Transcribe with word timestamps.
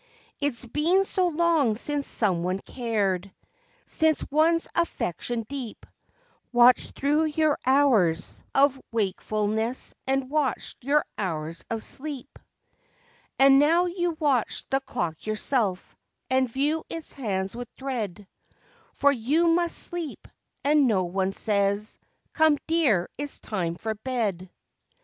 »»It's 0.41 0.65
been 0.65 1.05
so 1.05 1.27
long 1.27 1.75
since 1.75 2.07
some 2.07 2.41
one 2.41 2.57
cared; 2.57 3.31
\ 3.61 3.69
since 3.85 4.25
one's 4.31 4.67
affection 4.73 5.43
deep 5.47 5.85
Watched 6.51 6.97
through 6.99 7.25
your 7.25 7.59
hours 7.67 8.41
of 8.55 8.81
wakeful¬ 8.91 9.47
ness 9.53 9.93
and 10.07 10.27
watched 10.31 10.83
your 10.83 11.05
hours 11.19 11.63
of 11.69 11.83
sleep; 11.83 12.39
And 13.37 13.59
now 13.59 13.85
you 13.85 14.17
watch 14.19 14.67
the 14.71 14.79
clock 14.79 15.27
yourself, 15.27 15.95
and 16.31 16.49
view 16.51 16.83
its 16.89 17.13
hands 17.13 17.55
with 17.55 17.67
dreads 17.75 18.21
For 18.93 19.11
you 19.11 19.49
must 19.49 19.77
sleep, 19.77 20.27
and 20.63 20.87
no 20.87 21.03
one 21.03 21.31
says— 21.31 21.99
"Come, 22.33 22.57
dear, 22.65 23.07
it's 23.19 23.39
time 23.39 23.75
for 23.75 23.93
bed. 23.93 24.49